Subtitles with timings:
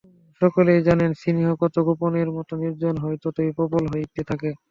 [0.41, 4.49] সকলেই জানেন, স্নেহ যত গোপনের, যত নির্জনের হয় ততই প্রবল হইতে থাকে।